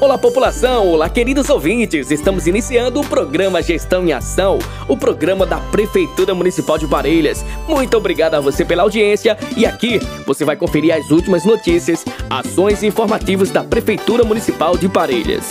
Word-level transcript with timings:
Olá, 0.00 0.16
população! 0.16 0.88
Olá, 0.88 1.10
queridos 1.10 1.50
ouvintes! 1.50 2.10
Estamos 2.10 2.46
iniciando 2.46 3.00
o 3.00 3.06
programa 3.06 3.60
Gestão 3.60 4.02
em 4.02 4.14
Ação, 4.14 4.58
o 4.88 4.96
programa 4.96 5.44
da 5.44 5.58
Prefeitura 5.58 6.34
Municipal 6.34 6.78
de 6.78 6.86
Parelhas. 6.86 7.44
Muito 7.68 7.98
obrigado 7.98 8.34
a 8.34 8.40
você 8.40 8.64
pela 8.64 8.82
audiência 8.82 9.36
e 9.54 9.66
aqui 9.66 10.00
você 10.26 10.42
vai 10.42 10.56
conferir 10.56 10.94
as 10.94 11.10
últimas 11.10 11.44
notícias, 11.44 12.02
ações 12.30 12.82
e 12.82 12.86
informativos 12.86 13.50
da 13.50 13.62
Prefeitura 13.62 14.24
Municipal 14.24 14.74
de 14.74 14.88
Parelhas. 14.88 15.50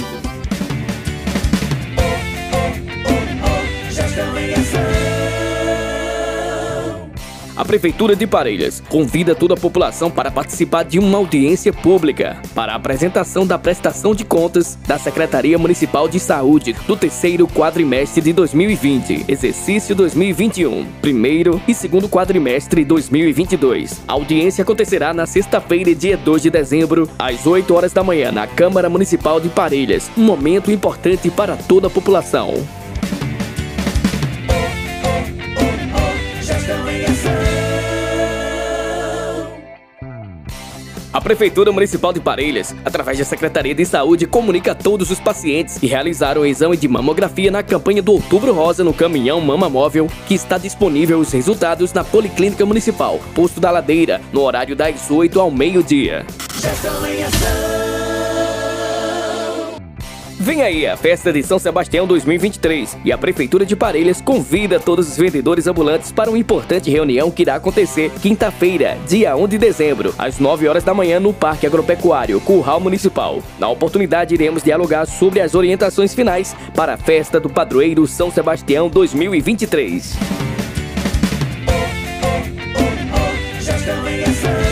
A 7.60 7.66
Prefeitura 7.66 8.16
de 8.16 8.26
Parelhas 8.26 8.82
convida 8.88 9.36
toda 9.36 9.54
a 9.54 9.58
população 9.58 10.10
para 10.10 10.32
participar 10.32 10.84
de 10.84 10.98
uma 10.98 11.18
audiência 11.18 11.74
pública 11.74 12.42
para 12.56 12.72
a 12.72 12.76
apresentação 12.78 13.46
da 13.46 13.60
prestação 13.60 14.16
de 14.16 14.24
contas 14.24 14.78
da 14.88 14.98
Secretaria 14.98 15.58
Municipal 15.58 16.08
de 16.08 16.22
Saúde 16.22 16.72
do 16.88 16.96
terceiro 16.96 17.46
quadrimestre 17.50 18.22
de 18.22 18.32
2020, 18.32 19.26
exercício 19.28 19.94
2021, 19.94 20.86
primeiro 21.02 21.62
e 21.68 21.74
segundo 21.74 22.08
quadrimestre 22.08 22.86
2022. 22.86 24.04
A 24.08 24.14
audiência 24.14 24.62
acontecerá 24.62 25.14
na 25.14 25.26
sexta-feira, 25.26 25.94
dia 25.94 26.16
2 26.16 26.44
de 26.44 26.50
dezembro, 26.50 27.10
às 27.20 27.46
8 27.46 27.76
horas 27.76 27.92
da 27.92 28.02
manhã, 28.02 28.32
na 28.32 28.48
Câmara 28.48 28.90
Municipal 28.90 29.38
de 29.42 29.50
Parelhas. 29.50 30.10
Um 30.18 30.24
momento 30.24 30.72
importante 30.72 31.30
para 31.30 31.58
toda 31.58 31.88
a 31.88 31.90
população. 31.90 32.54
A 41.20 41.22
Prefeitura 41.22 41.70
Municipal 41.70 42.14
de 42.14 42.22
Parelhas, 42.22 42.74
através 42.86 43.18
da 43.18 43.26
Secretaria 43.26 43.76
de 43.76 43.86
Saúde, 43.86 44.26
comunica 44.26 44.72
a 44.72 44.76
todos 44.76 45.12
os 45.12 45.20
pacientes 45.20 45.78
que 45.78 45.86
realizaram 45.86 46.44
o 46.44 46.46
exame 46.46 46.78
de 46.78 46.88
mamografia 46.88 47.52
na 47.52 47.62
campanha 47.62 48.02
do 48.02 48.14
Outubro 48.14 48.54
Rosa 48.54 48.86
no 48.86 48.94
caminhão 48.94 49.42
Mama 49.42 49.70
Móvel, 49.70 50.08
que 50.30 50.34
está 50.34 50.58
disponível 50.58 51.20
os 51.20 51.34
resultados 51.34 51.92
na 51.92 52.06
Policlínica 52.06 52.66
Municipal, 52.66 53.20
Posto 53.36 53.60
da 53.60 53.70
Ladeira, 53.70 54.22
no 54.32 54.40
horário 54.40 54.78
das 54.78 55.12
8 55.12 55.38
ao 55.42 55.52
meio-dia. 55.52 56.26
Vem 60.50 60.64
aí 60.64 60.88
a 60.88 60.98
festa 60.98 61.32
de 61.32 61.44
São 61.44 61.60
Sebastião 61.60 62.08
2023 62.08 62.98
e 63.06 63.12
a 63.12 63.18
Prefeitura 63.20 63.64
de 63.64 63.76
Parelhas 63.76 64.20
convida 64.20 64.80
todos 64.80 65.08
os 65.08 65.16
vendedores 65.16 65.68
ambulantes 65.68 66.12
para 66.12 66.28
uma 66.28 66.40
importante 66.40 66.90
reunião 66.90 67.30
que 67.30 67.44
irá 67.44 67.54
acontecer 67.54 68.10
quinta-feira, 68.20 68.98
dia 69.08 69.36
1 69.36 69.48
de 69.48 69.60
dezembro, 69.60 70.12
às 70.18 70.40
9 70.40 70.68
horas 70.68 70.84
da 70.84 70.92
manhã 70.92 71.20
no 71.20 71.32
Parque 71.32 71.68
Agropecuário 71.68 72.42
Curral 72.42 72.80
Municipal. 72.80 73.44
Na 73.60 73.70
oportunidade, 73.70 74.34
iremos 74.34 74.64
dialogar 74.64 75.06
sobre 75.06 75.40
as 75.40 75.54
orientações 75.54 76.16
finais 76.16 76.56
para 76.74 76.96
a 76.96 76.98
festa 76.98 77.40
do 77.40 77.48
Padroeiro 77.48 78.08
São 78.08 78.32
Sebastião 78.32 78.90
2023. 78.90 80.18
Gestão 83.60 84.10
em 84.10 84.24
ação. 84.24 84.69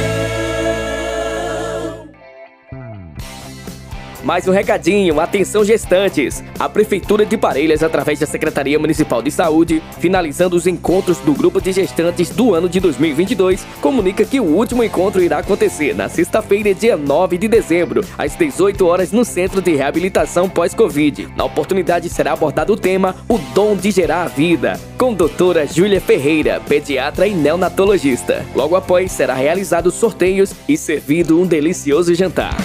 Mais 4.28 4.46
um 4.46 4.52
recadinho, 4.52 5.22
atenção 5.22 5.64
gestantes! 5.64 6.44
A 6.60 6.68
Prefeitura 6.68 7.26
de 7.26 7.38
Parelhas, 7.38 7.82
através 7.82 8.20
da 8.20 8.26
Secretaria 8.26 8.78
Municipal 8.78 9.22
de 9.22 9.32
Saúde, 9.32 9.82
finalizando 10.02 10.54
os 10.58 10.68
encontros 10.68 11.20
do 11.20 11.34
grupo 11.34 11.62
de 11.62 11.72
gestantes 11.72 12.30
do 12.30 12.54
ano 12.54 12.68
de 12.68 12.82
2022, 12.82 13.66
comunica 13.80 14.26
que 14.26 14.42
o 14.42 14.44
último 14.44 14.84
encontro 14.84 15.24
irá 15.24 15.38
acontecer 15.38 15.96
na 15.96 16.10
sexta-feira, 16.10 16.74
dia 16.74 16.98
9 16.98 17.38
de 17.38 17.48
dezembro, 17.48 18.04
às 18.18 18.36
18 18.36 18.86
horas 18.86 19.14
no 19.14 19.24
Centro 19.24 19.62
de 19.62 19.74
Reabilitação 19.78 20.50
Pós-Covid. 20.50 21.30
Na 21.34 21.46
oportunidade 21.46 22.10
será 22.10 22.34
abordado 22.34 22.74
o 22.74 22.78
tema 22.78 23.16
O 23.30 23.38
Dom 23.56 23.78
de 23.78 23.92
Gerar 23.92 24.24
a 24.24 24.28
Vida, 24.28 24.78
com 24.98 25.14
doutora 25.14 25.66
Júlia 25.66 26.02
Ferreira, 26.02 26.62
pediatra 26.68 27.28
e 27.28 27.34
neonatologista. 27.34 28.46
Logo 28.54 28.76
após 28.76 29.10
será 29.10 29.36
realizado 29.36 29.90
sorteios 29.90 30.54
e 30.68 30.76
servido 30.76 31.40
um 31.40 31.48
delicioso 31.48 32.14
jantar. 32.14 32.58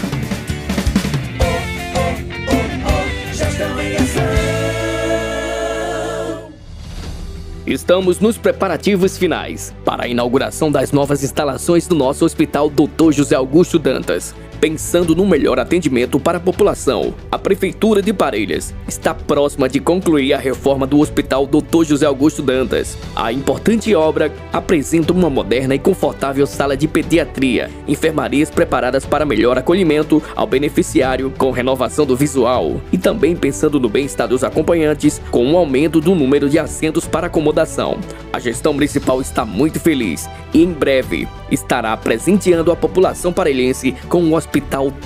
Estamos 7.73 8.21
nos 8.21 8.37
preparativos 8.37 9.17
finais 9.17 9.75
para 9.83 10.05
a 10.05 10.07
inauguração 10.07 10.71
das 10.71 10.93
novas 10.93 11.25
instalações 11.25 11.87
do 11.87 11.95
nosso 11.95 12.23
Hospital 12.23 12.69
Dr. 12.69 13.13
José 13.13 13.35
Augusto 13.35 13.79
Dantas. 13.79 14.35
Pensando 14.63 15.13
no 15.17 15.27
melhor 15.27 15.59
atendimento 15.59 16.21
para 16.21 16.39
a 16.39 16.41
população, 16.41 17.13
a 17.33 17.37
Prefeitura 17.37 18.01
de 18.01 18.13
Parelhas 18.13 18.73
está 18.87 19.13
próxima 19.13 19.69
de 19.69 19.81
concluir 19.81 20.35
a 20.35 20.39
reforma 20.39 20.87
do 20.87 21.01
Hospital 21.01 21.49
Dr. 21.49 21.83
José 21.85 22.07
Augusto 22.07 22.43
Dantas. 22.43 22.97
A 23.17 23.33
importante 23.33 23.93
obra 23.93 24.33
apresenta 24.53 25.13
uma 25.13 25.29
moderna 25.29 25.75
e 25.75 25.81
confortável 25.81 26.47
sala 26.47 26.77
de 26.77 26.87
pediatria, 26.87 27.69
enfermarias 27.89 28.51
preparadas 28.51 29.05
para 29.05 29.27
melhor 29.27 29.59
acolhimento 29.59 30.23
ao 30.37 30.47
beneficiário 30.47 31.33
com 31.37 31.51
renovação 31.51 32.07
do 32.07 32.15
visual 32.15 32.81
e 32.93 32.97
também 32.97 33.35
pensando 33.35 33.81
no 33.81 33.89
bem-estar 33.89 34.29
dos 34.29 34.45
acompanhantes 34.45 35.21
com 35.33 35.45
um 35.45 35.57
aumento 35.57 36.01
do 36.01 36.15
número 36.15 36.49
de 36.49 36.61
assentos 36.61 37.05
para 37.05 37.27
acomodação. 37.27 37.99
A 38.33 38.39
gestão 38.39 38.73
municipal 38.73 39.21
está 39.21 39.45
muito 39.45 39.81
feliz 39.81 40.31
e 40.55 40.63
em 40.63 40.73
breve 40.73 41.27
estará 41.51 41.95
presenteando 41.97 42.71
a 42.71 42.77
população 42.77 43.33
parelhense 43.33 43.93
com 44.09 44.23
um 44.23 44.35
hospital 44.35 44.52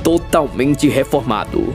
totalmente 0.02 0.88
reformado. 0.88 1.74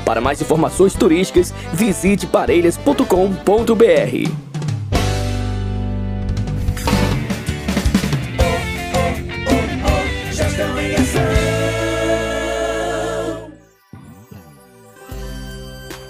Para 0.05 0.21
mais 0.21 0.41
informações 0.41 0.93
turísticas, 0.93 1.53
visite 1.73 2.27
parelhas.com.br. 2.27 4.60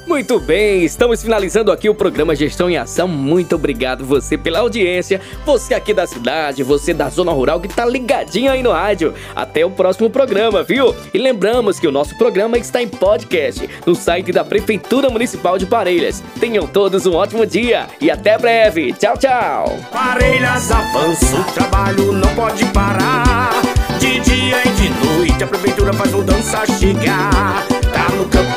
Muito 0.08 0.40
bem, 0.40 0.84
estamos 0.84 1.22
finalizando 1.22 1.72
aqui 1.72 1.88
o 1.88 1.96
programa 1.96 2.36
Gestão 2.36 2.70
em 2.70 2.76
Ação. 2.76 3.08
Muito 3.08 3.56
obrigado 3.56 4.04
você 4.04 4.38
pela 4.38 4.60
audiência, 4.60 5.22
você 5.46 5.74
aqui 5.74 5.94
da 5.94 6.08
cidade, 6.08 6.64
você 6.64 6.94
da 6.94 7.08
zona 7.08 7.32
rural 7.32 7.62
que 7.62 7.68
tá 7.68 7.86
ligadinho 7.86 8.52
aí 8.52 8.64
no 8.64 8.72
rádio. 8.72 9.14
Até 9.36 9.66
o 9.66 9.70
próximo 9.70 10.10
programa, 10.10 10.64
viu? 10.64 10.94
E 11.14 11.18
lembramos 11.18 11.80
que 11.80 11.88
o 11.88 11.92
nosso 11.92 12.18
programa 12.18 12.58
está 12.58 12.82
em 12.82 12.88
podcast 12.88 13.70
no 13.86 13.96
site 13.96 14.32
da 14.32 14.44
Prefeitura 14.44 15.10
Municipal 15.10 15.58
de 15.58 15.66
Parelhas. 15.66 16.24
Tenham 16.40 16.66
todos 16.68 17.06
um 17.06 17.14
ótimo 17.14 17.46
dia 17.46 17.88
e 18.00 18.10
até 18.10 18.38
breve. 18.38 18.94
Tchau, 18.94 19.18
tchau. 19.18 19.78
Parelhas 19.92 20.72
avança, 20.72 21.38
o 21.38 21.44
trabalho 21.54 22.12
não 22.12 22.34
pode 22.36 22.66
parar. 22.66 23.52
De 24.00 24.20
dia 24.20 24.58
e 24.66 24.70
de 24.70 24.90
noite 25.06 25.44
a 25.44 25.48
prefeitura 25.48 25.94
faz 25.94 26.12
mudança 26.12 26.66
chegar. 26.80 27.66
Tá 27.94 28.10
no 28.16 28.26
campo, 28.26 28.51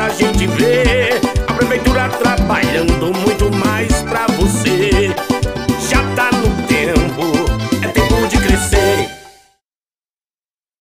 a 0.00 0.08
gente 0.08 0.46
vê. 0.46 1.20
A 1.46 1.52
prefeitura 1.52 2.08
trabalhando 2.08 2.99